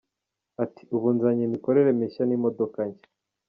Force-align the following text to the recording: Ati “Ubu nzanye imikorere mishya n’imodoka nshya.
Ati 0.63 0.81
“Ubu 0.95 1.07
nzanye 1.15 1.43
imikorere 1.45 1.89
mishya 1.99 2.23
n’imodoka 2.25 2.79
nshya. 2.89 3.07